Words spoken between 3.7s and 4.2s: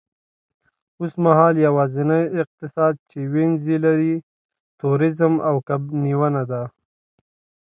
یې لري،